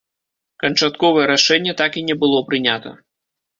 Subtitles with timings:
[0.63, 2.97] Канчатковае рашэнне так і не было прынята.